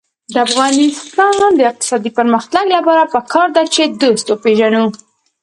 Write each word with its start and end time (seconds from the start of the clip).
د 0.33 0.35
افغانستان 0.47 1.41
د 1.57 1.61
اقتصادي 1.71 2.11
پرمختګ 2.17 2.63
لپاره 2.75 3.09
پکار 3.13 3.47
ده 3.55 3.63
چې 3.73 3.81
دوست 4.01 4.25
وپېژنو. 4.27 4.85